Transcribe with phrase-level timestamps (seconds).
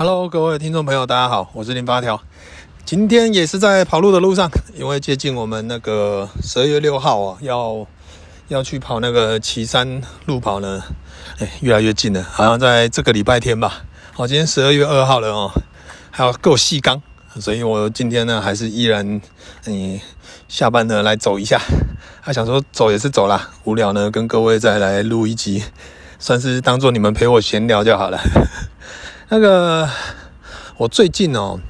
[0.00, 2.18] Hello，各位听众朋友，大家好，我是林发条。
[2.86, 7.86] 今天也是在跑路的路上，因为接近我们那个十二月六号啊，要
[8.48, 10.82] 要去跑那个旗山路跑呢，
[11.38, 13.82] 哎，越来越近了，好像在这个礼拜天吧。
[14.14, 15.52] 好，今天十二月二号了哦，
[16.10, 17.02] 还要够细刚，
[17.38, 19.20] 所以我今天呢还是依然
[19.66, 20.00] 嗯
[20.48, 21.60] 下班呢来走一下。
[22.22, 25.62] 还想说走也是走啦，无聊呢跟各位再来录一集，
[26.18, 28.18] 算是当做你们陪我闲聊就好了。
[29.32, 29.88] 那个，
[30.76, 31.60] 我最近哦，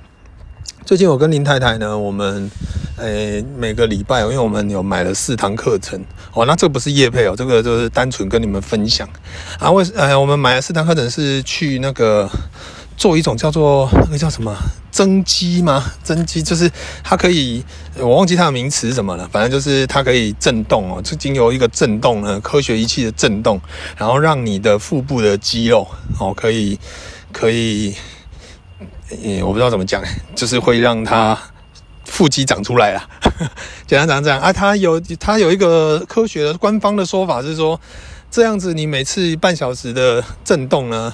[0.87, 2.51] 最近我跟林太太呢，我们
[2.96, 9.06] 诶每个礼拜，因为我们有买了四堂课程哦，那这个不是业配哦，这个就是单纯跟你们分享
[9.59, 9.70] 啊。
[9.70, 12.30] 为呃，我们买了四堂课程是去那个
[12.96, 14.56] 做一种叫做那个叫什么
[14.90, 15.84] 增肌吗？
[16.02, 16.70] 增肌就是
[17.04, 17.62] 它可以，
[17.98, 23.60] 我忘记它的名词什么了，反正就是它可以震动哦，就经由一个震动呢，科学仪器的震动，
[23.98, 25.87] 然后让你的腹部的肌肉
[26.18, 26.79] 哦可以。
[27.33, 27.95] 可以，
[29.23, 30.02] 嗯，我不知道怎么讲，
[30.34, 31.38] 就是会让它
[32.04, 33.09] 腹肌长出来了。
[33.87, 37.80] 简单讲讲啊，它有它有一个科学的官方的说法是说，
[38.30, 41.13] 这样子你每次半小时的震动呢，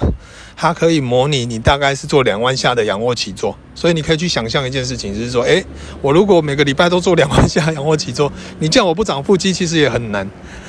[0.57, 3.57] 它可以模拟你大概是做两万下的仰卧起坐。
[3.75, 5.65] 所以你可以去想象一件事情，就是说，诶，
[6.01, 10.29] 我如果每个礼拜都做两万下仰卧起坐，你叫我不长腹肌，其实也很难。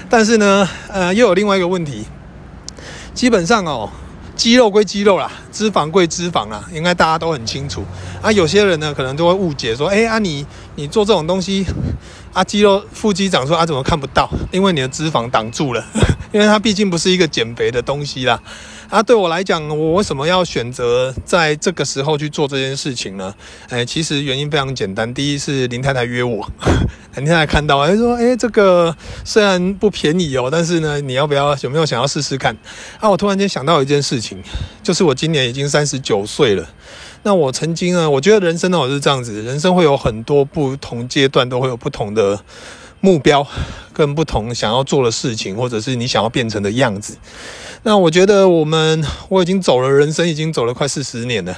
[0.10, 2.06] 但是呢，呃，又有另外一个问题，
[3.14, 3.90] 基本上哦。
[4.38, 7.84] 肌肉归肌肉啦，脂肪归脂肪啦，应该大家都很清楚
[8.22, 8.32] 啊。
[8.32, 11.66] 有些人呢，可能就会误解说，哎啊你，你做这种东西
[12.32, 14.30] 啊，肌肉腹肌长出啊，怎么看不到？
[14.52, 15.84] 因为你的脂肪挡住了，
[16.32, 18.40] 因为它毕竟不是一个减肥的东西啦。
[18.90, 23.34] 啊，对我来讲，我为什么要选择在这个时候去做这件事情呢？
[23.70, 25.12] 哎，其实原因非常简单。
[25.14, 26.50] 第一是林太太约我，
[27.18, 32.56] 林太太看到，她说：“哎，这个虽然不便宜哦，但是呢，你要不要有没有想要试试看？”
[33.02, 34.38] 啊，我突然间想到一件事情，
[34.84, 36.68] 就是我今年已经三十九岁了。
[37.24, 42.40] 那我曾经呢，我觉得人生呢，我是这样子，人生会有很多不同阶段，都会有不同的
[43.02, 43.46] 目标，
[43.92, 47.18] 跟不同想要做的事情，或者是你想要变成的样子。
[47.82, 51.58] 那我觉得我们我已经走了，人生已经走了快四十年了。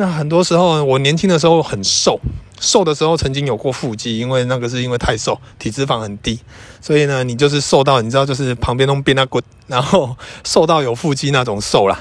[0.00, 2.20] 那很多时候，我年轻的时候很瘦，
[2.60, 6.38] 瘦的时候曾经有过腹肌，因为那个是因为太瘦，体脂肪很低，
[6.80, 11.98] 所以呢，你就是瘦到你知道，就是旁边都变那滚，然后瘦到有腹肌那种瘦啦。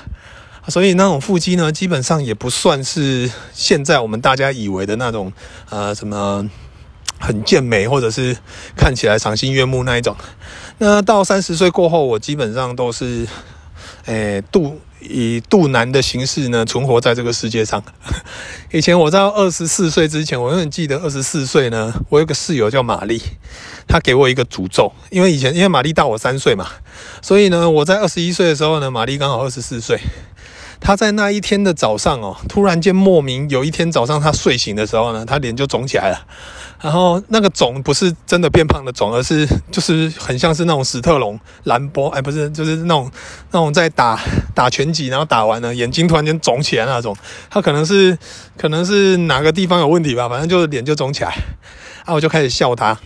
[0.68, 5.34] 所以那种腹肌呢，基本上也不算是现在我们大家以为的那种
[5.72, 6.47] 呃什么
[7.19, 8.38] 很健美，或者是
[8.75, 10.16] 看起来赏心悦目那一种。
[10.78, 13.28] 那到三十岁过后，我基本上都是，
[14.06, 17.84] 诶、欸，肚以肚腩的形式呢存活在这个世界上。
[18.72, 23.22] 以前我在二十四岁之前，我永远记得二十四岁呢，我有个室友叫玛丽，
[23.88, 26.68] 她给我一个诅咒，因为以前因为玛丽大我三岁嘛，
[27.22, 30.00] 所以呢，我在二十一岁的时候呢，玛丽刚好二十四岁。
[30.80, 36.28] 他在那一天的早上哦，突然间莫名有一天早上他睡醒的时候呢，他脸就肿起来了。
[36.80, 43.12] 然后那个肿不是真的变胖的肿，而是 就是很像是那种史特龙、兰波，哎，不是，就是那种
[43.52, 44.20] 那种在打
[44.54, 47.16] 打拳击，然后打完了眼睛突然间肿起来那种。
[47.50, 48.18] 他可能是
[48.58, 51.34] 可能是哪个地方有问题吧，反正就是脸就肿起来。
[52.06, 52.98] 啊，我就开始笑他。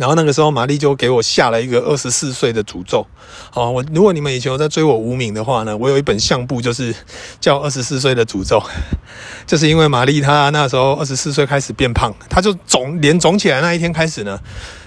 [0.00, 3.06] 然后那个时候，玛丽就给我下了一个二十四岁的诅咒。
[3.52, 6.94] 哦，我如果你们以前有在追我无名的话呢，我有一本相簿，就是
[7.38, 8.62] 叫二十四岁的诅咒。
[9.46, 14.40] 就是因为玛丽她那时候二十四岁开始变胖，她就肿脸肿起来那一天开始呢，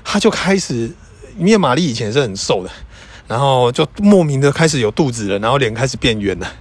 [0.03, 0.89] 她就开始，
[1.37, 2.71] 因为玛丽以前是很瘦的，
[3.27, 6.51] 然后就莫名的开始有肚子了，然后脸开始变圆了。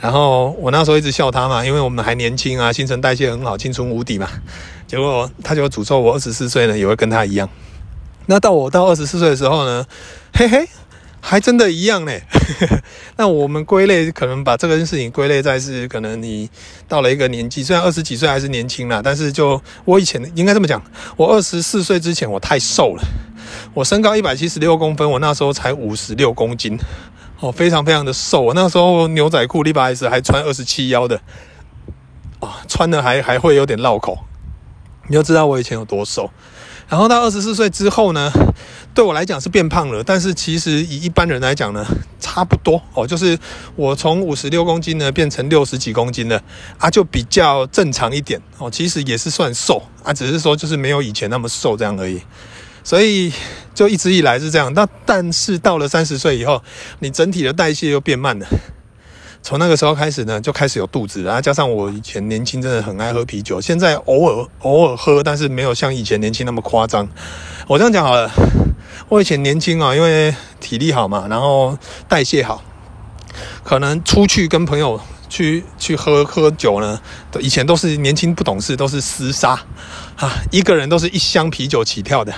[0.00, 4.26] 然后我那时候一直笑她嘛，因为我们还年轻啊，新陈代谢很好，青春无敌嘛。
[4.86, 7.46] 结果她就诅咒我二十四岁呢，也会跟她一样。
[8.30, 9.86] 那到我到二十四岁的时候呢，
[10.34, 10.68] 嘿嘿，
[11.18, 12.12] 还真的一样呢。
[13.16, 16.48] 那我们归类可能把这个事情归类在是，可能你
[16.86, 20.82] 到了一个年纪，虽然二十几岁还是年轻啦，但是就我以前应该这么讲，
[21.16, 23.02] 我二十四岁之前我太瘦了，
[23.72, 26.78] 我身高一百七十六公分，我那时候才五十六公斤，
[27.40, 28.42] 哦，非常非常的瘦。
[28.42, 31.18] 我那时候牛仔裤，礼拜四还穿二十七腰的，
[32.40, 34.18] 哦，穿的还还会有点绕口，
[35.06, 36.30] 你就知道我以前有多瘦。
[36.88, 38.32] 然后到二十四岁之后呢，
[38.94, 41.84] 对我来讲是变胖了，但是其实以一般人来讲呢，
[42.18, 43.38] 差不多哦，就是
[43.76, 46.42] 我从五十六公斤呢变成六十几公斤了
[46.78, 52.22] 啊，就比较正常一点哦，其实也是算瘦啊，只是说就是没有以前那么瘦这样而已，
[52.82, 53.30] 所以
[53.74, 54.72] 就一直以来是这样。
[54.72, 56.62] 那但是到了三十岁以后，
[57.00, 58.46] 你整体的代谢又变慢了。
[59.42, 67.08] 从那个时候开始呢，就开始有肚子，然后加上我以前年轻真的很爱喝啤酒，现在偶尔偶尔喝，但是没有像以前年轻那么夸张。
[67.66, 68.30] 我这样讲好了，
[69.08, 72.62] 我以前年轻啊，因为体力好嘛，然后代谢好，
[73.62, 77.00] 可能出去跟朋友去去喝喝酒呢，
[77.40, 79.50] 以前都是年轻不懂事，都是厮杀
[80.16, 82.34] 啊，一个人都是一箱啤酒起跳的。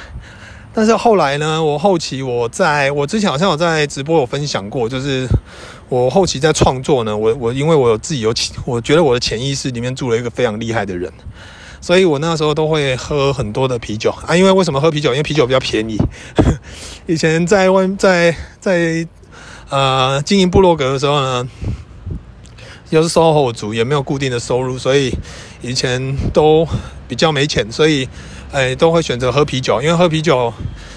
[0.73, 5.27] 但是后来呢，我后期我在我之前好像有在直播有分享过，就是
[5.91, 11.13] 我后期在创作呢，我我因为我有自己有潜，我觉得我的潜意识里面住了一个非常厉害的人，
[11.81, 14.37] 所以我那时候都会喝很多的啤酒啊。
[14.37, 15.11] 因为为什么喝啤酒？
[15.11, 15.99] 因为啤酒比较便宜。
[17.07, 19.07] 以前在外在在
[19.69, 21.49] 呃经营部落格的时候呢，
[22.91, 25.13] 又是 SOHO 族，也没有固定的收入，所以
[25.61, 26.65] 以前都
[27.09, 28.09] 比较没钱，所以。
[28.53, 30.53] 哎，都会选择喝啤酒，因为喝啤酒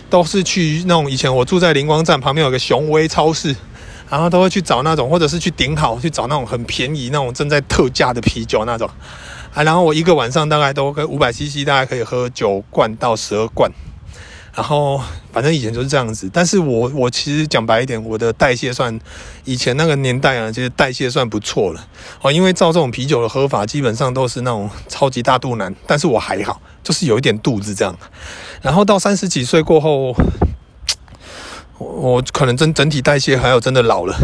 [0.10, 3.56] 都是去那种以前我住在灵光站旁边有个雄威超市，
[4.14, 8.88] 然后都会去找那种，或者是去顶好去找那种很便宜那种正在特价的啤酒那种
[9.56, 9.64] 啊。
[9.64, 13.72] 然后我一个晚上大概都跟五百 CC，大概可以喝九罐到十二罐。
[14.54, 15.02] 然后
[15.32, 19.00] 反正以前就是这样子，但是我我其实讲白一点，我的代谢算
[19.46, 21.84] 以前那个年代啊，其实代谢算不错了
[22.22, 22.32] 哦。
[22.32, 26.62] 因为照这种啤酒的喝法，基本上都是那种超级大肚腩，但是我还好。
[26.84, 27.98] 就是有一点肚子这样，
[28.62, 30.14] 然后到三十几岁过后，
[31.78, 34.16] 我可能真整体代谢还有真的老了，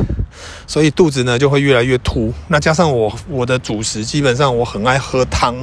[0.67, 2.33] 所以肚子呢就会越来越凸。
[2.47, 5.55] 那加上我我的主食基本上我很爱喝汤，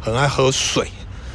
[0.00, 0.86] 很爱喝水，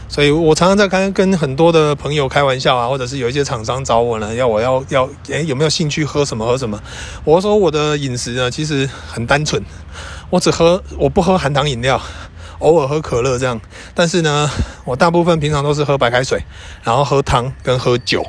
[0.08, 6.80] 所以我常常在跟跟很多的朋友开玩笑啊，或者是有一些厂商找我呢，要我要要诶有没有兴趣喝什么喝什么？
[7.24, 9.62] 我说我的饮食呢其实很单纯，
[10.30, 12.00] 我只喝我不喝含糖饮料。
[12.60, 13.62] 偶尔喝可乐这样，
[13.94, 14.50] 但是呢，
[14.84, 16.42] 我大部分平常都是喝白开水，
[16.84, 18.26] 然后喝汤跟喝酒，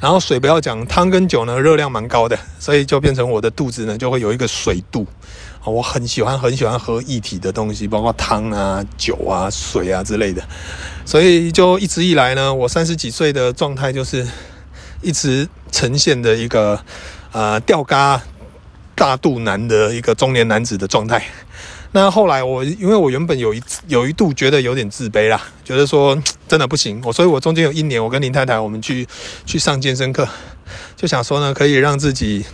[0.00, 5.06] 然后水不要讲，汤跟酒呢热量蛮高的， 所以就变成我的肚子呢就会有一个水肚。
[5.62, 10.42] 我很喜欢很喜欢喝液体的东西，包括汤啊、酒啊、水啊之类的，
[11.04, 14.26] 所以就一直以来呢，我三十几岁的状态就是
[15.02, 16.82] 一直呈现的一个
[17.32, 18.22] 呃吊嘎
[18.94, 21.22] 大肚腩的一个中年男子的状态。
[21.92, 26.16] 那后来我因为我原本有一有一度觉得有点自卑啦，觉得说
[26.46, 29.06] 真的不行，我所以我中间有一年我跟林太太我们去
[29.44, 30.28] 去上健身课，
[30.94, 32.44] 就想说呢可以让自己，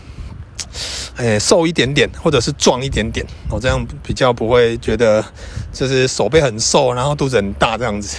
[1.17, 5.23] 诶瘦一点点或者是壮一点点，我这样比较不会觉得
[5.71, 8.17] 就是手背很瘦，然后肚子很大这样子。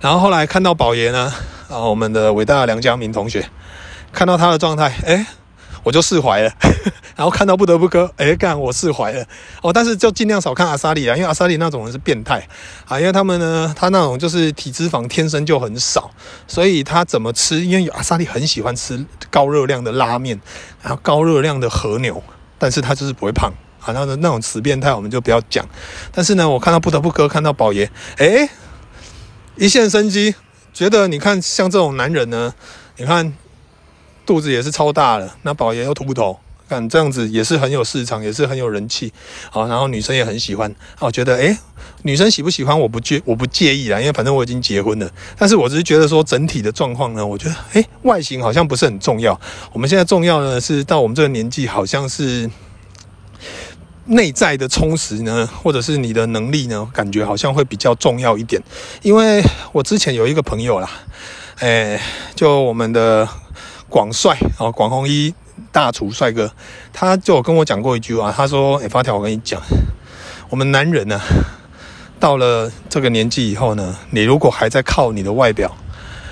[0.00, 1.32] 然后后来看到宝爷呢，
[1.68, 3.44] 啊我们的伟大的梁家明同学，
[4.12, 5.26] 看到他的状态，诶
[5.82, 6.52] 我就释怀了，
[7.16, 9.24] 然后看到不得不割，哎，干我释怀了
[9.62, 9.72] 哦。
[9.72, 12.46] 但是就尽量少看阿萨里啊，因为阿萨里那种人是变态
[12.86, 16.10] 啊，因为他们呢，他那种就是体脂肪天生就很少，
[16.46, 17.64] 所以他怎么吃？
[17.64, 20.40] 因为阿萨里很喜欢吃高热量的拉面，
[20.82, 22.22] 然后高热量的和牛，
[22.58, 23.92] 但是他就是不会胖啊。
[23.92, 25.64] 那那种死变态我们就不要讲。
[26.12, 27.88] 但是呢，我看到不得不割，看到宝爷，
[28.18, 28.48] 哎，
[29.56, 30.34] 一线生机，
[30.72, 32.54] 觉得你看像这种男人呢，
[32.96, 33.34] 你看。
[34.26, 36.40] 肚子也是超大了，那宝爷又秃头，
[36.88, 39.12] 这样子也是很有市场，也是很有人气，
[39.50, 41.56] 好，然后女生也很喜欢，我觉得，诶，
[42.02, 49.38] 女生喜不喜欢我不介我不介意啦，因为反正我已经结婚了，但是我只是觉得说整体的状况呢，我觉得，诶，外形好像不是很重要，
[49.72, 52.48] 我们现在重要的是到我们这个年纪，好像是
[54.06, 58.62] 内在的充实呢，或者是你的能力呢，感觉好像会比较重要一点，
[59.02, 59.42] 因为
[59.72, 60.90] 我之前有一个朋友啦，
[61.60, 62.00] 诶，
[62.34, 63.28] 就我们的。
[63.86, 65.32] 广帅啊，广弘一
[65.70, 66.50] 大厨帅哥，
[66.92, 69.60] 他就跟我讲过一句话，他说：“哎，发条，我跟你讲，
[70.48, 71.20] 我们男人呢，
[72.20, 75.74] 到了这个年纪以后呢，你如果还在靠你的外表，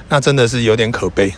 [0.09, 1.33] 那真的是有点可悲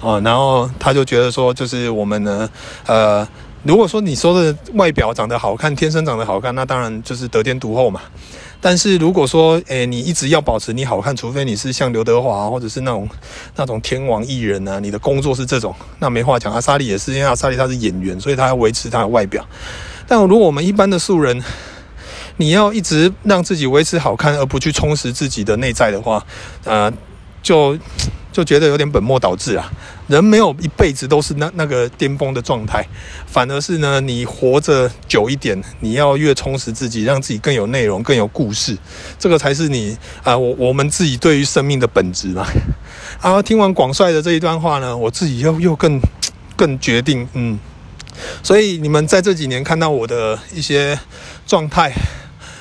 [0.00, 2.48] 啊。”然后他就觉得说，就是我们呢，
[2.86, 3.26] 呃，
[3.64, 8.00] 如果说你说的外表长得好看，天生长得好看，那当然就是得天独厚嘛。
[8.60, 13.08] 但是如果说，诶、你一直要保持你好看，除非你是像刘德华或者是那种
[13.56, 16.52] 那种天王艺人啊，你的工作是这种，那没话讲。
[16.52, 19.46] 阿莎莉也是，因为阿莎莉她是演员，所以她要维持她的外表。
[20.06, 21.42] 但如果我们一般的素人，
[22.36, 26.24] 你要一直让自己维持好看，而不去充实自己的内在的话，
[26.64, 26.92] 呃，
[27.42, 27.76] 就。
[28.38, 29.68] 就觉得有点本末倒置啊！
[30.06, 32.86] 人没有一辈子都是那那个巅峰的状态，
[33.26, 38.78] 反而是呢，你活着久一点，你要越充实自己，让自己更有内容、更有故事，
[39.18, 42.46] 这个才是你啊、我我们自己对于生命的本质嘛。
[43.20, 46.00] 啊，听完广帅的这一段话呢，我自己又又更
[46.54, 47.58] 更决定，嗯，
[48.44, 50.96] 所以你们在这几年看到我的一些
[51.44, 51.92] 状态。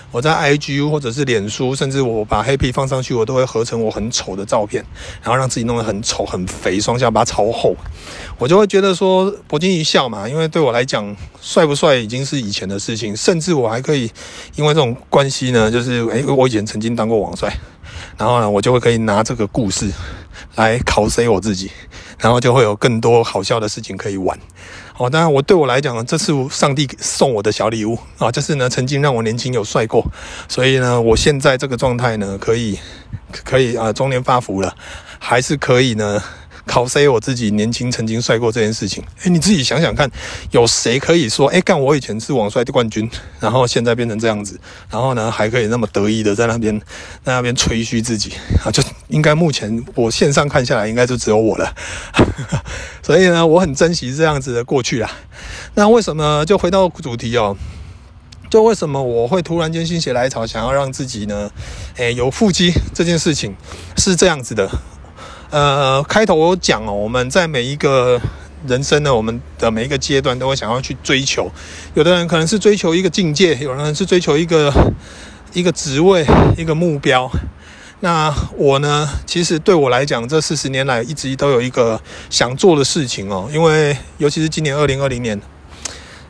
[0.10, 4.84] 我在 IG 或者是脸书，甚至我把黑皮放上去，我都会合成我很丑的照片，
[5.22, 7.76] 然后让自己弄得很丑、很肥，双下巴超厚，
[8.38, 10.28] 我就会觉得说博君一笑嘛。
[10.28, 14.10] 因为对我来讲，帅不帅已经是以前的事情，甚至我还可以
[14.56, 17.54] 因为这种关系呢，就是诶，我以前曾经当过网帅，
[18.18, 19.92] 然后呢，我就会可以拿这个故事
[20.56, 21.70] 来考 C 我自己，
[22.18, 24.40] 然后就会有更多好笑的事情可以玩。
[24.98, 30.04] 哦，当然我对我来讲，这是上帝送我的小礼物啊，就是呢曾经让我年轻有帅过，
[30.48, 32.80] 所以呢我现在这个状态呢可以
[33.44, 34.75] 可以啊中年发福了，
[35.20, 36.22] 还是可以呢。
[36.67, 40.12] 考 C 我自己年轻曾经帅过这件事情，哎，你自己想想看，
[40.51, 43.09] 有谁可以说，哎，干我以前是网帅的冠军，
[43.39, 44.59] 然后现在变成这样子，
[44.89, 46.77] 然后呢还可以那么得意的在那边
[47.24, 48.33] 在那边吹嘘自己
[48.63, 48.69] 啊？
[48.69, 51.74] 就应该目前我线上看下来，应该就只有我了。
[53.01, 55.09] 所以呢，我很珍惜这样子的过去啦。
[55.75, 57.55] 那为什么就回到主题哦？
[58.50, 61.50] 就为什么我会突然间心血来潮，想要让自己呢，
[61.95, 63.55] 哎，有腹肌这件事情
[63.97, 64.69] 是这样子的。
[65.50, 68.20] 呃，开头我讲哦，我们在每一个
[68.68, 71.50] 人生呢，我们的每一个阶段都会想要去追求。
[71.94, 74.74] 有的人可能是追求一个境界，有人是追求一个
[75.54, 76.25] 一个职位、
[76.58, 77.32] 一个目标。
[78.01, 82.00] 那我呢，其实对我来讲，这四十年来一直都有一个
[82.30, 83.50] 想做的事情哦。
[83.54, 85.39] 因为尤其是今年二零二零年，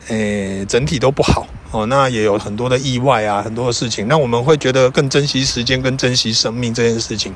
[0.10, 1.48] 诶，整体都不好。
[1.72, 7.36] 哦，那也有很多的意外啊，很多的事情，那我们会觉得更珍惜时间，跟珍惜生命这件事情。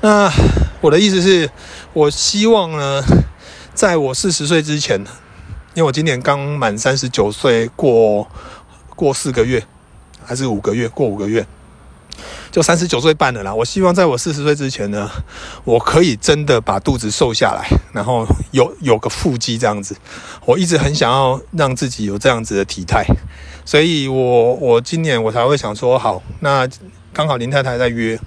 [0.00, 0.32] 那
[0.80, 1.50] 我的意思是，
[1.92, 3.02] 我希望呢，
[3.74, 4.98] 在我四十岁之前，
[5.74, 8.26] 因为我今年刚满三十九岁，过
[8.94, 9.62] 过四个月，
[10.24, 11.46] 还是五个月，过五个月。
[12.56, 15.10] 就三十九岁半了啦，我希望在我四十岁之前呢，
[15.62, 19.94] 我可以真的把肚子瘦下来，然后有有个腹肌这样子。
[20.46, 23.04] 我一直很想要让自己有这样子的体态，
[23.66, 26.66] 所以我我今年我才会想说，好，那
[27.12, 28.18] 刚好林太太在约，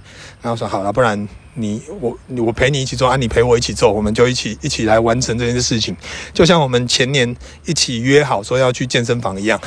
[0.44, 5.98] 然后说好了，不然你我我陪你一起做啊，你陪我一起做，我们就一起一起来完成这件事情，
[6.36, 9.60] 就像我们前年一起约好说要去健身房一样，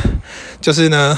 [0.60, 1.16] 就是呢。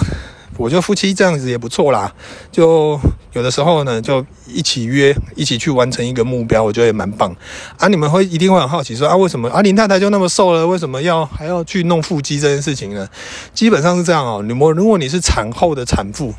[0.56, 2.12] 我觉得夫妻这样子也不错啦，
[2.52, 2.99] 就
[3.32, 7.34] 有的时候呢，就一起约，一起去完成一个目标，我觉得也蛮棒。
[7.76, 13.08] 啊，你们会一定会很好奇说啊，为什么啊林太太就那么瘦了，为什么要还要去弄腹肌这件事情呢？
[13.52, 16.32] 基本上是这样哦，你们如果你是产后的产妇，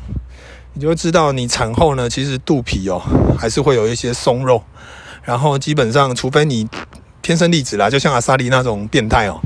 [0.72, 3.02] 你就会知道你产后呢，其实肚皮哦
[3.38, 4.62] 还是会有一些松肉，
[5.24, 6.66] 然后基本上除非你
[7.20, 9.38] 天生丽质啦，就像阿莎莉那种变态哦。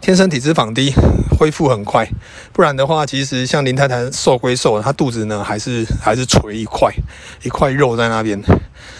[0.00, 0.92] 天生体脂肪低，
[1.38, 2.08] 恢复很快，
[2.52, 6.92] 不然的话，其实像林太太瘦归瘦，她肚子呢还是还是垂一块
[7.42, 8.40] 一块肉在那边。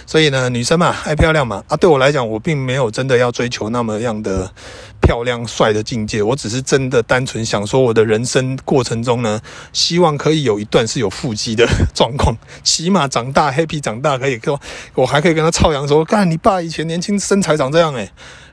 [0.07, 4.51] 所以呢，女生嘛，爱漂亮嘛，啊，对我来讲，我并没有真的要追求那么样的
[5.01, 9.41] 漂亮帅的境界，我只是真的单纯想说，我的人生过程中呢，
[9.73, 14.61] 希望可以有一段是有腹肌的 状况，起码长大 happy 长大可以说，
[14.95, 18.11] 我还可以跟他操扬说，干你爸以前年轻身材长这样诶、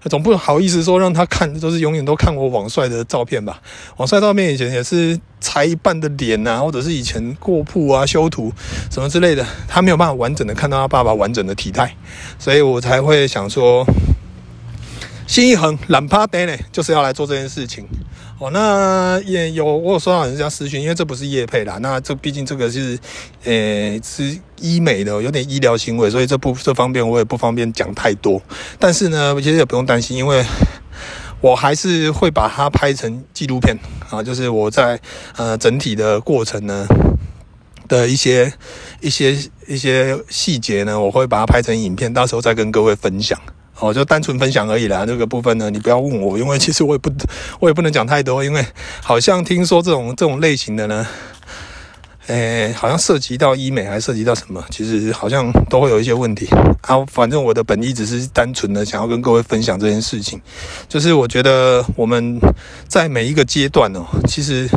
[0.10, 3.62] 总不好意思说让他看，都是永远都看我网帅的照片吧。
[3.98, 8.52] 网帅照片以前也是裁一半的脸啊，或者是以前过曝啊、修图
[8.90, 11.96] 什么之类的，他没有办法完整的看到他爸爸完整的体态，
[12.40, 13.86] 所以我才会想说，
[15.28, 17.86] 心一横，懒趴呆呢，就是要来做这件事情。
[18.40, 22.98] 哦，那也有我有收到人家私讯，因为这不是叶配啦，那这毕竟这个是，
[23.44, 28.42] 呃、是医美的，有点医疗行为，所以这不这方面我也不方便讲太多。
[28.80, 30.46] 但是呢，其实也不用担心，因为
[31.42, 33.78] 我还是会把它拍成纪录片
[34.10, 35.00] 啊，就是我在
[35.36, 36.88] 呃整体的过程呢
[37.90, 38.54] 的一些
[39.02, 43.38] 一些一些细节呢，我会把它拍成影片，到时候再跟各位分享。
[43.80, 45.06] 哦，就单纯分享而已啦。
[45.06, 47.12] 这个部分呢，你不要问我，因为其实我也不，
[47.60, 48.66] 我也不能讲太多，因为
[49.04, 51.06] 好像听说这种这种类型的呢，
[52.26, 54.64] 诶，好像涉及到医美，还涉及到什么？
[54.72, 56.48] 其实好像都会有一些问题
[56.82, 57.06] 啊。
[57.12, 60.42] 反正我的本意只是单纯的想要跟各位分享这件事情，
[60.90, 62.40] 就是我觉得我们
[62.88, 64.68] 在每一个阶段哦，其实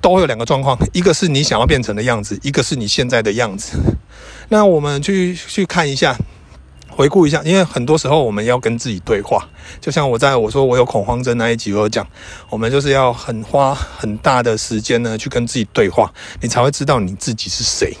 [0.00, 3.76] 都会有两个状况，一个是你想要变成的样子，一个是你现在的样子。
[4.48, 6.16] 那我们去去看一下。
[6.96, 9.46] 回顾一下，因为很多时候我们要跟自己对话，
[9.82, 12.06] 就像我在我说我有恐慌症那一集我有讲，
[12.48, 16.10] 我们就是要很花很大的时间呢去跟自己对话，
[16.40, 17.94] 你才会知道你自己是谁，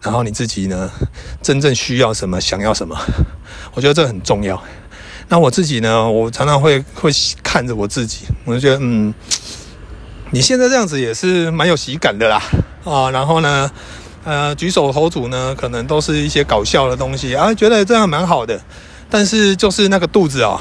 [0.00, 0.90] 然后你自己呢
[1.42, 2.96] 真正需要什么，想要什么，
[3.74, 4.58] 我觉得这很重要。
[5.28, 7.12] 那我自己呢，我常常会会
[7.42, 9.12] 看着我自己，我就觉得嗯，
[10.30, 12.42] 你现在这样子也是蛮有喜感的啦，
[12.84, 13.70] 啊，然后呢。
[14.28, 18.60] 呃，举手投足呢，可能都是一些搞笑的东西啊，觉得这样蛮好的。
[19.08, 20.60] 但是就是那个肚子啊，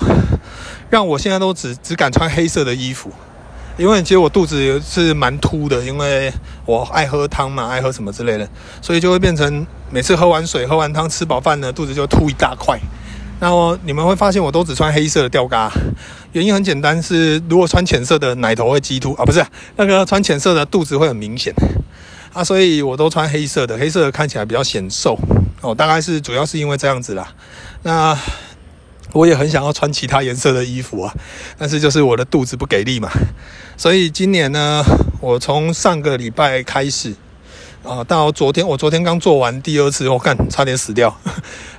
[0.90, 3.12] 让我现在都只只敢穿黑色的衣服，
[3.76, 6.32] 因为其实我肚子是蛮凸的，因为
[6.66, 8.48] 我爱喝汤嘛，爱喝什么之类的，
[8.82, 12.80] 所以就会变成每次喝完水、喝完汤、吃饱饭呢，肚子就凸一大块。
[13.42, 15.70] 那么你们会发现，我都只穿黑色的吊嘎，
[16.32, 19.46] 原因很简单，是如果穿浅色的奶头会激凸啊，不是
[19.76, 21.54] 那个穿浅色的肚子会很明显。
[22.34, 25.17] 啊，所以我都穿黑色的，黑色的看起来比较显瘦
[25.62, 27.34] 哦，大概是主要是因为这样子啦。
[27.84, 28.17] 那
[29.13, 31.13] 我也很想要穿其他颜色的衣服啊，
[31.57, 33.10] 但是就是我的肚子不给力嘛。
[33.75, 34.84] 所以今年呢，
[35.22, 37.15] 我从上个礼拜开始。
[37.84, 41.15] 啊，到昨天，我昨天刚做完第二次，我看差点死掉。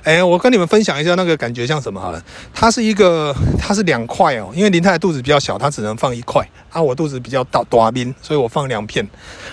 [0.01, 2.19] 哎，我跟你们分享一下那个感觉像什么好了。
[2.51, 6.43] 它是一个，它是两块哦，因为林太太肚子比较小，它只能放一块。
[6.71, 9.07] 啊，我肚子比较大，大边，所以我放两片。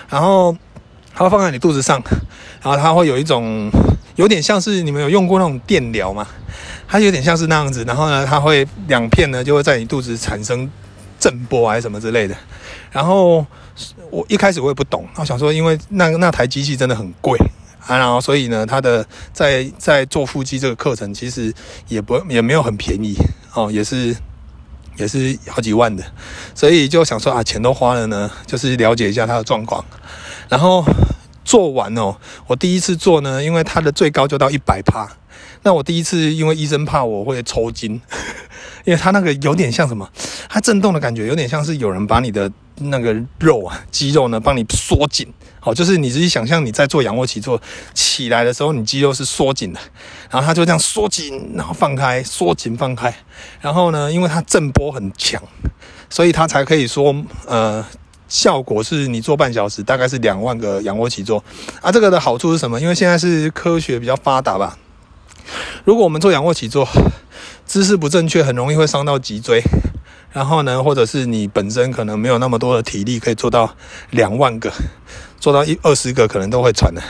[0.09, 0.55] 然后
[1.17, 1.99] 它会放在你肚子上，
[2.61, 3.71] 然后它会有一种
[4.15, 6.27] 有点像是你们有用过那种电疗吗？
[6.87, 7.83] 它有点像是那样子。
[7.85, 10.69] 然后呢，它会两片呢就会在你肚子产生
[11.19, 12.35] 震波还是什么之类的。
[12.91, 13.43] 然后。
[14.09, 17.37] 我一开始我也不懂，我想说，因为那那台机器真的很贵
[17.85, 21.53] 啊，然后所以呢，它的在在做腹肌这个课程其实
[21.87, 23.15] 也不也没有很便宜
[23.53, 24.15] 哦，也是
[24.95, 26.03] 也是好几万的，
[26.55, 29.85] 所以就想说啊，钱都花了呢，就是了解一下它的状况。
[30.49, 30.85] 然后
[31.43, 32.15] 做完哦，
[32.47, 35.07] 我第一次做呢，因为它的最高就到一百趴，
[35.63, 38.01] 那我第一次因为医生怕我会抽筋，
[38.85, 40.09] 因为它那个有点像什么，
[40.49, 42.51] 它震动的感觉有点像是有人把你的。
[42.79, 45.27] 那个肉啊，肌肉呢，帮你缩紧，
[45.59, 47.59] 好，就是你自己想象你在做仰卧起坐
[47.95, 49.79] 起来的时候，你肌肉是缩紧的，
[50.29, 53.11] 然后它就这样缩紧，然后放开，缩紧放开，
[53.61, 55.41] 然后呢，因为它震波很强，
[56.07, 57.15] 所以它才可以说，
[57.47, 57.83] 呃，
[58.27, 61.43] 效果是你做半小时大概是两万个仰卧起坐
[61.81, 61.91] 啊。
[61.91, 62.79] 这个的好处是什么？
[62.79, 64.77] 因为现在是科学比较发达吧，
[65.83, 66.87] 如果我们做仰卧起坐，
[67.65, 69.61] 姿势不正确，很容易会伤到脊椎。
[70.33, 73.75] 然后呢，或者是你本身可能没有那么多的体力，可以做到
[74.11, 74.71] 两万个，
[75.39, 77.01] 做到一二十个可能都会喘的。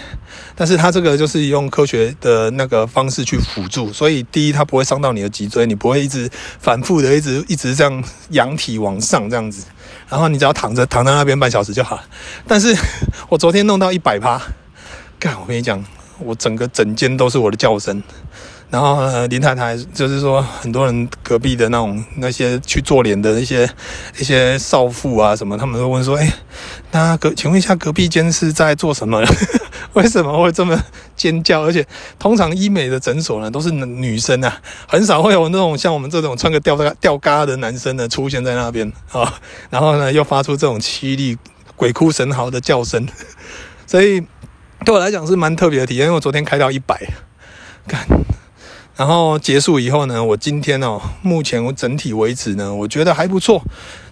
[0.55, 9.65] 但是它这个就是用科学的那个方式去辅助，所以第一它不会伤到你的脊椎，你不会一直反复的一直一直这样仰体往上这样子。
[10.09, 12.03] 然后你只要躺着躺在那边半小时就好了。
[12.47, 12.75] 但是
[13.29, 14.41] 我昨天弄到一百趴，
[15.19, 15.83] 干，我跟你讲，
[16.19, 18.01] 我整个整间都是我的叫声。
[18.69, 23.69] 然后，林太太就是说，很多人隔壁的那种那些去做脸的一些
[24.19, 26.33] 一些少妇啊什么，他们都问说：“哎，
[26.91, 29.23] 那隔请问一下，隔壁间是在做什么？
[29.97, 30.79] 为什么会这么
[31.15, 31.63] 尖叫？
[31.63, 31.83] 而且
[32.19, 39.33] 通常医美的诊所呢，都是女生啊，很少会有那种像我们这种穿个吊带吊嘎的男生呢出现在那边啊。
[39.71, 41.35] 然后呢，又发出这种凄厉
[41.75, 43.07] 鬼哭神嚎的叫声，
[43.87, 44.21] 所以
[44.85, 46.05] 对我来讲是蛮特别的体验。
[46.05, 46.95] 因为我昨天开到一百，
[47.87, 48.07] 干。
[48.97, 53.61] 然后结束以后呢，我今天哦，目前我整体为止呢，我觉得还不错。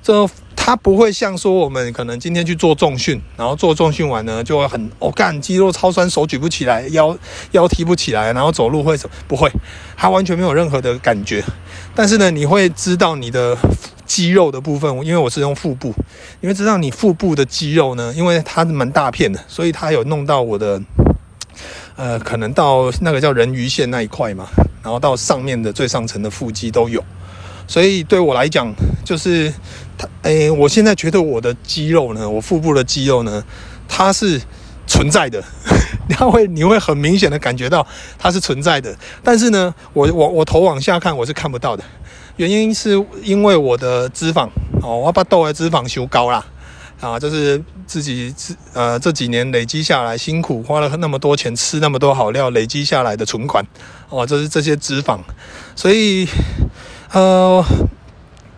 [0.03, 7.17] 这它不会像说我们可能今天去做重训，然后做重训完呢，就会很哦干，肌肉超酸，手举不起来，腰
[7.53, 9.09] 腰提不起来，然后走路会什？
[9.27, 9.51] 不会，
[9.97, 11.43] 它完全没有任何的感觉。
[11.95, 13.57] 但是呢，你会知道你的
[14.05, 15.95] 肌肉的部分，因为我是用腹部，
[16.41, 20.79] 你会知道你腹部的肌肉呢，因为它蛮大片的，所以它有弄到我的，
[21.95, 24.45] 呃，可能到那个叫人鱼线那一块嘛。
[24.85, 27.03] 然后到上面的最上层的腹肌都有，
[27.65, 28.71] 所以对我来讲，
[29.03, 29.51] 就是
[29.97, 33.43] 它，诶，我现在觉得我的肌肉呢，我腹部的肌肉呢，
[33.87, 34.39] 它是
[34.85, 35.43] 存在的，
[36.07, 37.85] 它会你会很明显的感觉到
[38.19, 38.95] 它是存在的。
[39.23, 41.83] 但是呢，我我我头往下看，我是看不到的，
[42.35, 44.47] 原因是因为我的脂肪
[44.83, 46.45] 哦，我把豆的脂肪修高啦。
[47.01, 48.33] 啊，就是自己
[48.73, 53.65] 呃这几年累积下来辛苦，花了那么多钱，吃那么多好料，累积下来的存款，
[54.09, 55.19] 哦，这是这些脂肪，
[55.75, 56.27] 所以
[57.11, 57.63] 呃，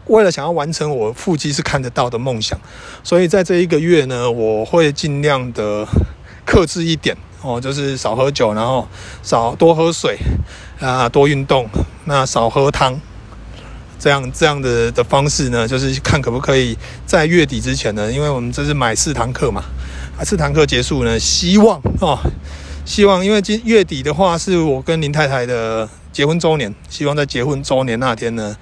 [0.05, 2.57] 为了想要完成我腹肌是看得到的梦想，
[3.03, 5.85] 所以在这一个月呢，我会尽量的
[6.45, 8.87] 克制一点哦，就是少喝酒，然后
[9.23, 10.17] 少多喝水
[10.79, 11.67] 啊，多运动，
[12.05, 13.01] 那少喝汤。
[13.99, 19.63] 这样这样的的方式呢，就是看可不可以在月底之前呢，因为我们这是买四堂课嘛，
[20.17, 22.19] 啊，四堂课结束呢，希望哦，
[22.85, 28.55] 希望因为今月底的话是我跟林太太的结婚周年，希望在结婚周年那天呢，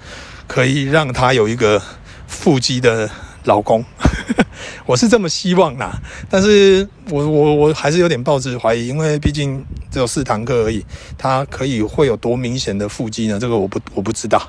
[0.46, 1.80] 可以让她有一个
[2.26, 3.08] 腹肌的
[3.44, 3.84] 老公。
[4.86, 10.84] 我是这么希望啦，但是我我我还是有点抱持怀疑，因为毕竟只有四堂课而已，
[11.16, 13.38] 他可以会有多明显的腹肌呢？
[13.38, 14.40] 这个我不我不知道。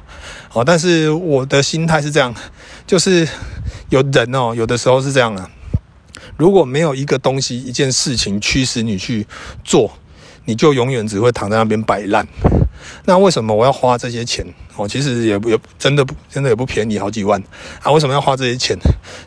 [0.50, 2.34] 好，但是我的心态是这样，
[2.86, 3.28] 就是
[3.90, 5.50] 有人哦，有的时候是这样的，
[6.38, 9.26] 如果没有一个东西、一件事情驱使你去
[9.64, 9.98] 做，
[10.48, 12.26] 你就永远只会躺在那边摆烂。
[13.06, 14.46] 那为什么我要花这些钱？
[14.78, 17.42] 我，其实也也真的不真的也不便宜，好几万
[17.82, 17.92] 啊！
[17.92, 18.78] 为什么要花这些钱？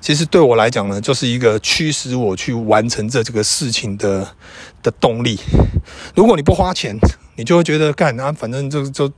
[0.01, 4.27] 其实对我来讲呢，就是一个驱使我去完成这这个事情的
[4.83, 5.39] 的动力。
[6.15, 6.97] 如果你不花钱，
[7.37, 9.13] 你就会觉得干啊，反正就就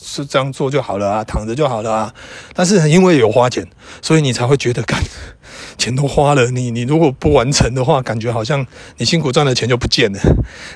[0.00, 2.14] 是这样做就好了啊，躺着就好了啊。
[2.54, 3.66] 但是因为有花钱，
[4.00, 5.02] 所以你才会觉得干，
[5.76, 10.18] 钱都花了，你你如果不完成的话，感觉好像你辛苦赚的钱就不见了。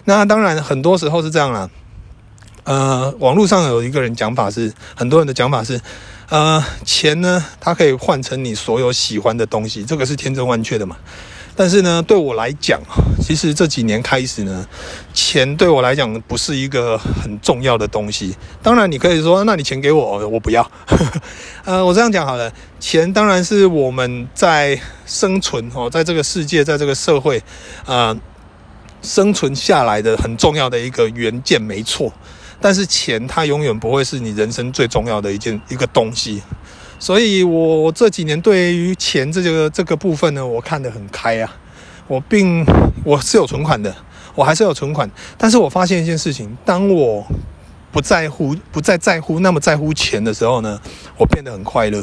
[0.05, 1.71] 那当然，很多时候是这样啦。
[2.65, 5.81] 呃，网络上有一个人讲法是，很多人的讲法是，
[6.29, 10.97] 呃，钱呢，它可以换成你所有喜欢的东西，这个是千真万确的嘛。
[11.57, 12.79] 但是呢，对我来讲，
[13.19, 14.67] 其实这几年开始呢，
[15.15, 18.37] 钱对我来讲不是一个很重要的东西。
[18.63, 20.71] 当然，你可以说，那你钱给我，我不要。
[21.65, 27.43] 呃，我这样讲好了，钱当然是我们在生存哦，在这个世界，在这个社会，
[27.87, 28.15] 啊、
[29.01, 32.13] 生存下来的很重要的一个元件，没错。
[32.61, 36.43] 但是钱，它永远不会是你人生最重要的一件一个东西。
[36.99, 41.57] 所以，我这几年对于钱这个这个部分呢，我看得很开啊。
[42.09, 42.65] 我并
[43.05, 43.95] 我是有存款的，
[44.35, 45.11] 我还是有存款。
[45.37, 47.27] 但是我发现一件事情：当我
[47.93, 50.81] 不在乎、不再在乎那么在乎钱的时候呢，
[51.19, 52.03] 我变得很快乐。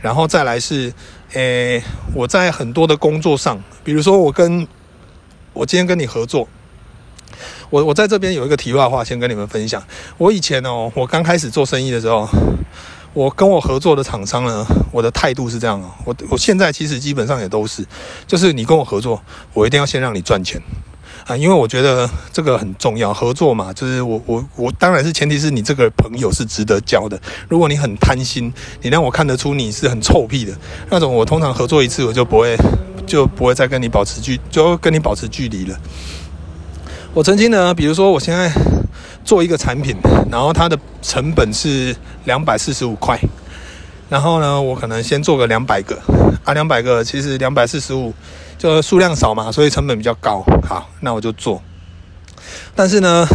[0.00, 0.92] 然后再来是，
[1.32, 1.82] 诶，
[2.14, 4.68] 我在很多的工作上，比如说我跟
[5.52, 6.46] 我今天跟你合作，
[7.70, 9.82] 我我在这边有一个题外话，先跟你们分享。
[10.18, 12.28] 我以前哦，我刚开始做生意的时候。
[13.18, 17.84] 我跟我合作的厂商呢，我的态度是这样啊，我我现在其实基本上也都是，
[18.28, 19.20] 就是你跟我合作，
[19.52, 20.62] 我一定要先让你赚钱
[21.26, 28.52] 啊，因为我觉得这个很重要，合作嘛，就是我我我当然是前提是你这个朋友是值得交的，如果你很贪心，
[28.82, 30.56] 你让我看得出你是很臭屁的
[30.88, 32.56] 那种，我通常合作一次我就不会
[33.04, 35.76] 就不会再跟你保持距，就跟你保持距离了。
[37.18, 38.48] 我曾经呢，比如说我现在。
[39.24, 39.94] 做一个产品，
[40.30, 43.18] 然后它的成本是两百四十五块，
[44.08, 46.00] 然后呢，我可能先做个两百个
[46.44, 48.14] 啊，两百个其实两百四十五
[48.56, 50.42] 就数量少嘛，所以成本比较高。
[50.66, 51.60] 好，那我就做。
[52.74, 53.26] 但是呢，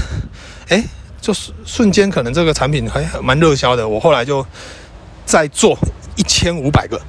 [0.70, 0.84] 诶，
[1.22, 4.44] 就是瞬间可能这个产品还蛮热销的，我后来就
[5.28, 5.78] 再做
[6.16, 7.00] 一千五百个。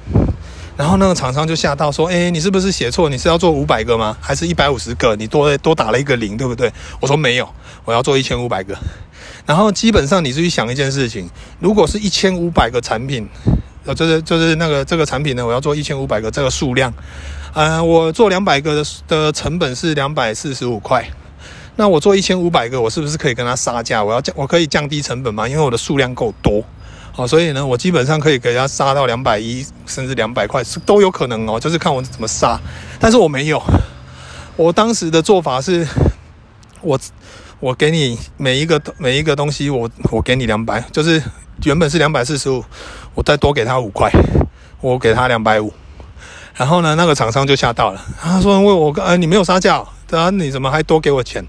[0.77, 3.09] 然后那个厂商就吓到说：“哎，你是不是写错？
[3.09, 4.17] 你是要做五百个吗？
[4.19, 5.15] 还是一百五十个？
[5.15, 7.47] 你多多打了一个零，对不对？”我说：“没有，
[7.85, 8.77] 我要做一千五百个。”
[9.45, 13.25] 然后基本上你是去想一件事情：如果是一千五百个产品，
[13.85, 16.93] 呃，就是就是那个这个产品呢，我要做一千五百个这个数量，
[17.53, 21.07] 呃，我做两百个的的成本是两百四十五块，
[21.77, 24.03] 那我做一千五百个，我是不是可以跟他杀价？
[24.03, 25.47] 我要降，我可以降低成本吗？
[25.47, 26.61] 因为我的数量够多。
[27.17, 32.59] 好，所以呢，我基本上可以给他杀到两百一，甚至两百块是都有可能哦，就是看我怎么杀。
[32.99, 33.63] 但是我没有，
[34.57, 35.87] 我当时的做法是，
[36.81, 36.99] 我
[37.61, 41.23] 我给你每一个每一个东西，我我给你两百，就是
[41.63, 42.61] 原本是两百四十五，
[43.13, 44.11] 我再多给他五块，
[44.81, 45.71] 我给他两百五。
[46.53, 51.43] 然后呢，那个厂商就吓到了，他说：“问我，呃，你没有杀价。”对啊，你怎么还多给我钱？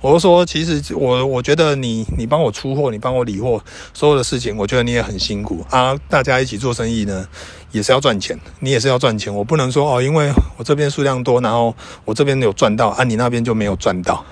[0.00, 3.62] 我就说，其实我我觉得你你帮我出货，你帮我理货，
[3.94, 5.98] 所有的事情，我觉得你也很辛苦啊。
[6.10, 7.26] 大家一起做生意呢，
[7.70, 9.34] 也是要赚钱，你也是要赚钱。
[9.34, 14.22] 我不能说哦，因为我这边数量多，然后我这边有赚到啊，你那边就没有赚到，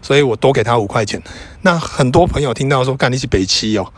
[0.00, 1.22] 所以我多给他五块钱。
[1.60, 3.92] 那很多朋友听到说，干你是北七哦，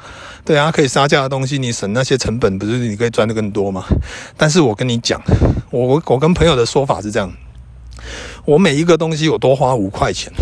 [0.45, 3.85] 对啊，可以杀价的东西，你省那些成本，不是你可以赚得更多吗？
[4.37, 5.23] 但是我跟你讲，
[5.71, 7.33] 我我跟朋友的说法是这样。
[8.49, 10.33] 我每一个东西我多花五块钱，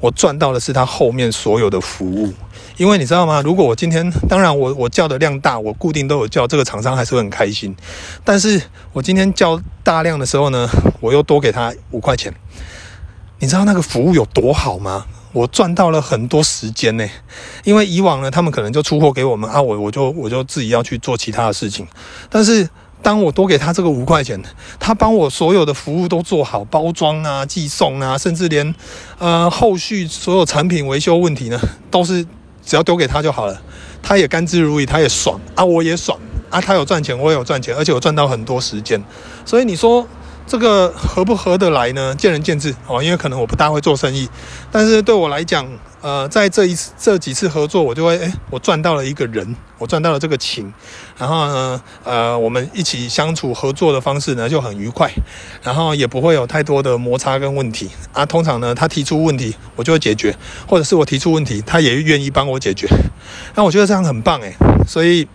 [0.00, 2.32] 我赚到的是他后面所有的服务。
[2.76, 3.42] 因为你知道吗？
[3.42, 7.74] 如果我今天，当然我我叫的量大，我固定都有叫，这个厂商还是会很开心。
[8.22, 10.68] 但是我今天叫大量的时候呢，
[11.00, 12.32] 我又多给他五块钱。
[13.40, 15.06] 你知道那个服务有多好吗？
[15.32, 17.04] 我赚到了很多时间呢。
[17.64, 21.84] 因为以往呢，他们可能就出货给我们啊，我我就我就自己要去做其他的事情，
[22.30, 22.68] 但是。
[23.04, 24.42] 当我多给他这个五块钱，
[24.80, 28.74] 他帮我所有的服务都做好，包装啊、寄送啊，甚至连
[29.18, 32.24] 呃后续所有产品维修问题呢，都是
[32.64, 33.60] 只要丢给他就好了，
[34.02, 35.38] 他也甘之如饴，他也爽。
[35.54, 36.18] 啊，我也爽。
[36.48, 39.00] 啊，他有赚钱，我也有赚钱，而且我赚到很多时间，
[39.44, 40.08] 所以你说。
[40.46, 42.14] 这个合不合得来呢？
[42.14, 44.28] 见仁见智哦，因为可能我不大会做生意，
[44.70, 45.66] 但是对我来讲，
[46.02, 50.72] 呃，在这一次这几次合作，我就会诶，我赚到了一个人，我赚到了这个情，
[51.16, 55.10] 然后呢，呃，我们一起相处合作的方式呢就很愉快，
[55.62, 58.26] 然后也不会有太多的摩擦跟问题啊。
[58.26, 60.36] 通常呢，他提出问题，我就会解决，
[60.68, 62.86] 或者是我提出问题，他也愿意帮我解决，
[63.54, 64.54] 那我觉得这样很棒诶，
[64.86, 65.26] 所以。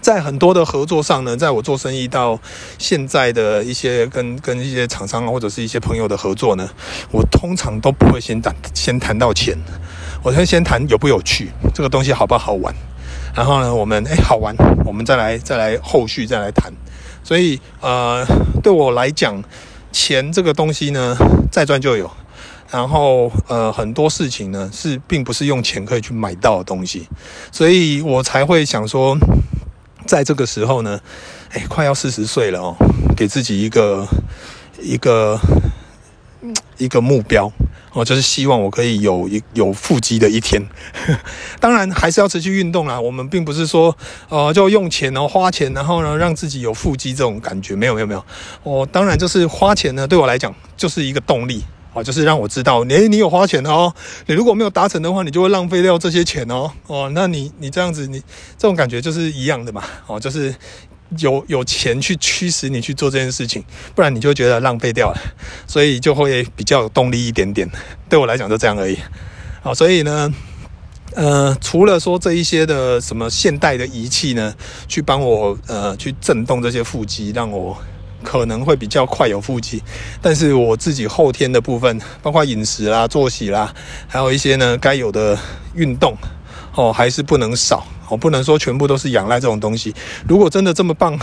[0.00, 2.38] 在很多的合作上呢，在我做生意到
[2.78, 6.68] 现在的一些跟跟一些厂商或者是一些朋友的合作呢，
[7.10, 9.56] 我通常都不会先谈先谈到钱，
[10.22, 12.74] 我会先谈有不有趣，这个东西好不好玩，
[13.34, 16.72] 然后呢，我们诶好玩，我们再来再来后续再来谈。
[17.24, 18.24] 所以呃，
[18.62, 19.42] 对我来讲，
[19.92, 21.16] 钱这个东西呢，
[21.50, 22.10] 再赚就有，
[22.70, 27.06] 然后呃很多事情呢是并不是用钱可以去买到的东西，
[27.52, 29.18] 所以我才会想说。
[30.08, 30.98] 在这个时候呢，
[31.50, 32.74] 哎，快要四十岁了哦，
[33.14, 34.08] 给自己一个
[34.80, 35.38] 一个
[36.78, 37.52] 一个目标
[37.92, 40.62] 我就是希望我可以有一有腹肌的一天。
[41.60, 42.98] 当然还是要持续运动啦。
[42.98, 43.94] 我们并不是说
[44.30, 48.24] 呃就用钱然后花钱，然后呢让自己有腹肌这种感觉，没有没有没有。
[48.62, 51.62] 我当然就是花钱呢，对我来讲就是一个动力。
[51.94, 53.92] 哦，就是让我知道，你你有花钱哦，
[54.26, 56.70] 你如果没有达成的话，你就会浪费掉这些钱哦。
[56.86, 58.20] 哦，那你你这样子，你
[58.58, 59.82] 这种感觉就是一样的嘛。
[60.06, 60.54] 哦，就是
[61.16, 65.18] 有有钱去驱使你去做这件事情，不然你就觉得浪费掉了，
[65.66, 67.66] 所以就会比较有动力一点点。
[68.08, 68.98] 对我来讲就这样而已。
[69.62, 70.32] 好，所以呢，
[71.14, 74.54] 呃，除了说这一些的什么现代的仪器呢，
[74.86, 77.76] 去帮我呃去震动这些腹肌，让我。
[78.22, 79.82] 可能会比较快有腹肌，
[80.20, 83.72] 但是我自己后天的部分，包括饮食啦、作息啦，
[84.06, 85.38] 还有一些呢该有的
[85.74, 86.16] 运动，
[86.74, 87.86] 哦，还是不能少。
[88.08, 89.94] 我不能说全部都是仰赖这种东西。
[90.26, 91.18] 如果真的这么棒，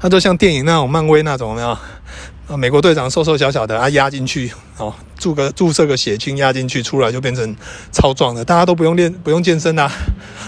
[0.00, 2.56] 那就像电影那种漫威那种，有没有？
[2.56, 7.56] 美国队长瘦瘦小小的啊，压进去哦，注个注射个血清压进去，出来就变成
[7.90, 9.90] 超壮的，大家都不用练，不用健身啦，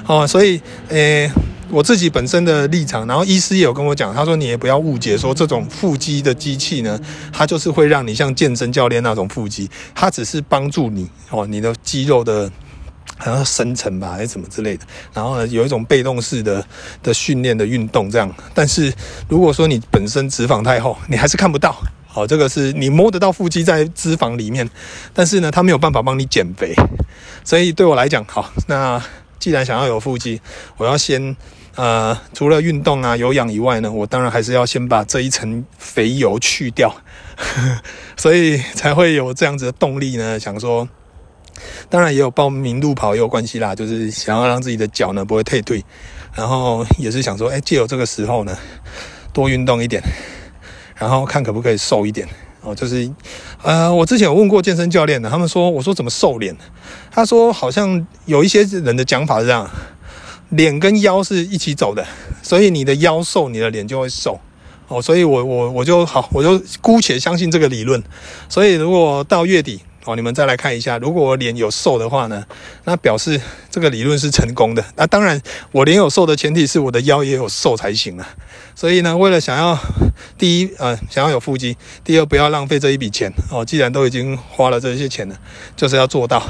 [0.06, 1.30] 哦，所以，诶。
[1.72, 7.00] 我自己本身的立场，然后医师也有跟我讲，他说你也不要误解，说这种腹肌的机器呢，
[7.32, 12.52] 它就是会让你像健身教练那种腹肌，它只是帮助你哦，你的肌肉的
[13.16, 16.62] 好像生成吧，还是什么之类的，然后呢有一种被动式的
[17.02, 18.30] 的训练的运动这样。
[18.52, 18.92] 但是
[19.26, 21.74] 如果说你本身脂肪太厚，你还是看不到，
[22.06, 24.68] 好，这个是你摸得到腹肌在脂肪里面，
[25.14, 26.74] 但是呢，它没有办法帮你减肥，
[27.42, 29.02] 所以对我来讲，好，那
[29.38, 30.38] 既然想要有腹肌，
[30.76, 31.34] 我要先。
[31.74, 36.94] 呃，除了运动啊、有氧以外呢，我当然还是要先把这一层肥油去掉，
[38.14, 40.38] 所以才会有这样子的动力呢。
[40.38, 40.86] 想说，
[41.88, 45.82] 当然也有报名路跑也有关系啦，就是想要让自己的脚呢不会退退，
[46.34, 48.54] 然后也是想说，哎，借由这个时候呢，
[49.32, 50.02] 多运动一点，
[50.94, 52.28] 然后看可不可以瘦一点
[52.60, 52.74] 哦。
[52.74, 53.10] 就是，
[53.62, 56.54] 呃，我之前有问过健身教练的，他们说，我说怎么瘦脸？
[57.10, 59.70] 他说好像有一些人的讲法是这样。
[60.52, 62.06] 脸跟腰是一起走的，
[62.42, 64.38] 所以你的腰瘦，你的脸就会瘦
[64.88, 65.00] 哦。
[65.00, 68.02] 所以我我我就好，我就姑且相信这个理论。
[68.50, 72.44] 所以如果到月底哦，你们再来看一下，如果我脸有瘦的话呢，
[72.84, 74.84] 那表示这个理论是成功的。
[74.96, 78.28] 那当然，我脸有瘦的前提是我的腰也有瘦才行啊。
[78.74, 79.78] 所以呢，为了想要
[80.36, 83.64] 第一呃想要有腹肌，第二不要浪费这一笔钱哦。
[83.64, 85.36] 既然都已经花了这些钱了，
[85.74, 86.42] 就是要做到。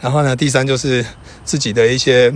[0.00, 1.04] 然后呢，第三就是
[1.44, 2.32] 自己的一些。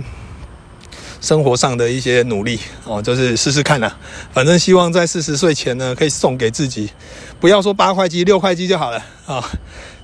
[1.21, 3.97] 生活上的一些努力哦，就是试试看啦。
[4.31, 6.89] 反正希望在四十岁前呢，可以送给自己，
[7.39, 9.43] 不要说八块肌、六块肌就好了啊。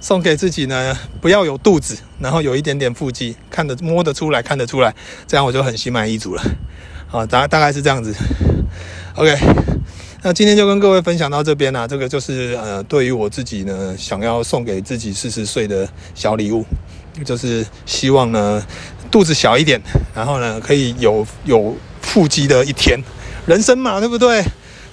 [0.01, 4.93] 送给自己呢，不要有肚子，然后有一点点腹肌，看得摸得出来，看得出来，
[5.25, 6.43] 这样我就很心满意足了。
[7.11, 8.13] 啊，大大概是这样子。
[9.15, 9.35] OK，
[10.21, 11.87] 那今天就跟各位分享到这边啦。
[11.87, 16.63] 这个就是呃，对于我自己呢，想要送给自己四十岁的小礼物，
[17.23, 18.63] 就是希望呢。
[19.11, 19.81] 肚子小一点，
[20.13, 22.99] 然后呢，可以有有腹肌的一天，
[23.45, 24.43] 人生嘛，对不对？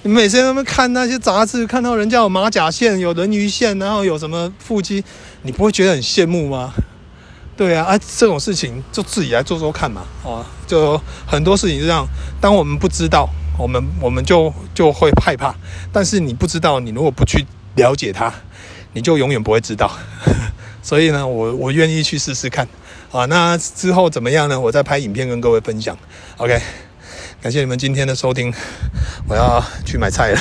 [0.05, 5.05] 你每天他们看那些杂志，看到人家有马甲线、有人鱼线，然后有什么腹肌，
[5.43, 6.73] 你不会觉得很羡慕吗？
[7.57, 12.05] 对啊，啊，这种事情就自己来做做看嘛，哦，就很多事情是这样。
[12.41, 15.55] 当我们不知道，我们我们就就会害怕。
[15.93, 17.47] 但是你不知道，你如果不去
[17.77, 18.33] 了解它，
[18.95, 19.89] 你就永远不会知道。
[20.83, 22.67] 所以呢，我我愿意去试试看。
[23.13, 24.59] 啊，那之后怎么样呢？
[24.59, 25.97] 我再拍影片跟各位分享。
[26.39, 26.59] OK，
[27.43, 28.53] 感谢你们今天的收听，
[29.29, 30.41] 我要去买菜了，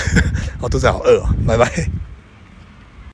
[0.62, 1.70] 我 肚子好饿，拜拜。